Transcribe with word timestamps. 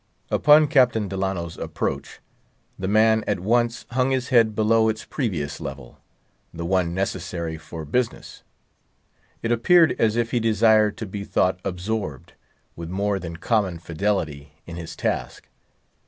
Upon 0.31 0.67
Captain 0.67 1.07
Delano's 1.07 1.59
approach, 1.59 2.21
the 2.79 2.87
man 2.87 3.23
at 3.27 3.39
once 3.39 3.85
hung 3.91 4.09
his 4.09 4.29
head 4.29 4.55
below 4.55 4.89
its 4.89 5.05
previous 5.05 5.59
level; 5.61 5.99
the 6.51 6.65
one 6.65 6.95
necessary 6.95 7.55
for 7.55 7.85
business. 7.85 8.41
It 9.43 9.51
appeared 9.51 9.95
as 9.99 10.15
if 10.15 10.31
he 10.31 10.39
desired 10.39 10.97
to 10.97 11.05
be 11.05 11.23
thought 11.23 11.59
absorbed, 11.63 12.33
with 12.75 12.89
more 12.89 13.19
than 13.19 13.37
common 13.37 13.77
fidelity, 13.77 14.53
in 14.65 14.75
his 14.75 14.95
task. 14.95 15.47